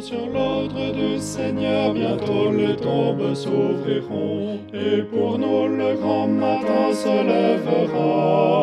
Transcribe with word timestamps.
sur 0.00 0.26
l'ordre 0.26 0.92
du 0.92 1.18
Seigneur, 1.18 1.92
bientôt 1.92 2.50
les 2.52 2.76
tombes 2.76 3.34
s'ouvriront, 3.34 4.60
et 4.72 5.02
pour 5.02 5.38
nous 5.38 5.68
le 5.68 5.94
grand 5.94 6.28
matin 6.28 6.92
se 6.92 7.08
lèvera. 7.30 8.58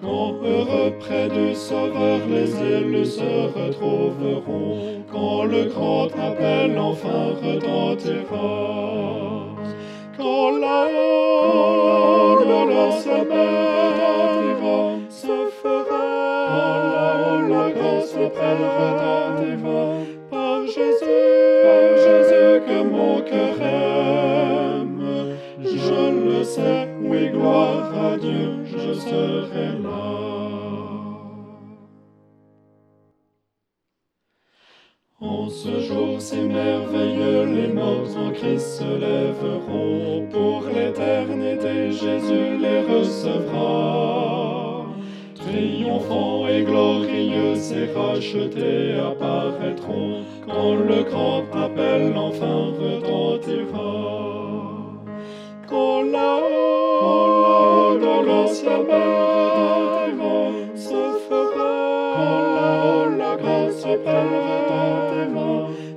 Quand 0.00 0.34
heureux 0.42 0.92
près 0.98 1.28
du 1.28 1.54
Sauveur 1.54 2.20
les 2.28 2.50
élus 2.76 3.06
se 3.06 3.58
retrouveront, 3.58 5.04
quand 5.10 5.44
le 5.44 5.64
grand 5.64 6.06
appel 6.06 6.78
enfin 6.78 7.34
retentira. 7.42 8.56
Quand 10.16 10.50
la 10.58 10.86
haut 10.86 12.38
de 12.44 12.60
leur 12.70 12.92
se 12.92 13.18
fera. 13.30 13.68
Quand 16.48 16.80
là-haut 16.92 17.40
le 17.40 17.64
grand 17.76 18.02
appel 18.24 19.17
aime. 23.26 25.36
Je 25.60 26.10
le 26.10 26.44
sais, 26.44 26.88
oui, 27.02 27.30
gloire 27.30 27.92
à 27.96 28.16
Dieu, 28.16 28.64
je 28.64 28.94
serai 28.94 29.72
là. 29.82 30.14
En 35.20 35.48
ce 35.48 35.80
jour 35.80 36.20
si 36.20 36.36
merveilleux, 36.36 37.46
les 37.46 37.68
morts 37.68 38.16
en 38.16 38.30
Christ 38.30 38.78
se 38.78 38.84
lèveront. 38.84 40.28
Pour 40.30 40.62
l'éternité, 40.72 41.90
Jésus 41.90 42.58
les 42.60 42.82
recevra. 42.82 44.86
Triomphants 45.34 46.46
et 46.46 46.62
glorieux, 46.62 47.56
ces 47.56 47.86
rachetés 47.92 48.94
apparaîtront 49.10 50.22
quand 50.46 50.74
le 50.74 51.02
grand 51.02 51.42
appel 51.52 51.87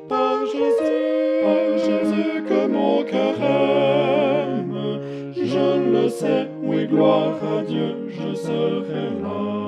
par 0.08 0.46
Jésus, 0.46 1.78
Jésus 1.78 2.44
que 2.48 2.68
mon 2.68 3.04
cœur 3.04 3.36
aime. 3.42 5.00
Je 5.36 5.92
le 5.92 6.10
sais, 6.10 6.48
oui, 6.64 6.88
gloire 6.88 7.36
à 7.44 7.64
Dieu, 7.64 8.08
je 8.10 8.34
serai 8.36 9.10
là. 9.22 9.62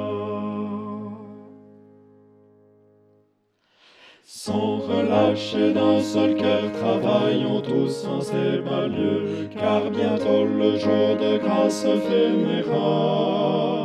Sans 4.26 4.78
relâcher 4.78 5.74
d'un 5.74 6.00
seul 6.00 6.36
cœur, 6.36 6.72
travaillons 6.72 7.62
tous 7.62 8.06
en 8.08 8.22
ces 8.22 8.60
bas 8.60 8.88
lieux, 8.88 9.50
car 9.58 9.90
bientôt 9.90 10.46
le 10.46 10.78
jour 10.78 11.16
de 11.20 11.38
grâce 11.38 11.86
finira. 12.08 13.83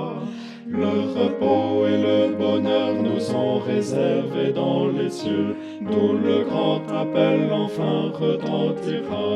Sont 3.21 3.59
réservés 3.59 4.53
dans 4.53 4.87
les 4.89 5.11
cieux, 5.11 5.57
d'où 5.81 6.13
le 6.13 6.45
grand 6.45 6.83
appel 6.95 7.51
enfin 7.53 8.13
retentira. 8.13 9.29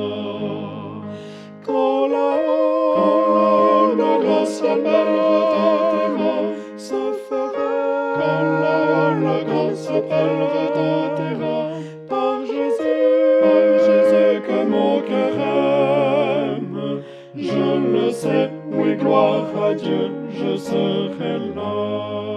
Quand 1.66 2.06
là-haut, 2.08 2.94
quand 2.97 3.34
là-haut, 3.34 3.94
le 3.94 4.25
grâce 4.25 4.60
appel 4.62 5.08
retentira, 5.30 6.34
se 6.77 7.03
fera. 7.28 7.72
Quand 8.19 8.44
là-haut, 8.64 9.14
le 9.20 9.44
grâce 9.44 9.88
appel 9.88 10.33
retentira, 10.55 11.58
par 12.08 12.41
Jésus, 12.47 13.41
par 13.42 13.69
Jésus 13.87 14.42
que 14.47 14.59
mon 14.66 15.00
cœur 15.00 15.34
aime. 16.56 17.03
Je 17.37 17.66
le 17.94 18.10
sais, 18.10 18.50
oui, 18.72 18.97
gloire 18.97 19.47
à 19.62 19.75
Dieu, 19.75 20.10
je 20.31 20.56
serai 20.56 21.38
là. 21.54 22.31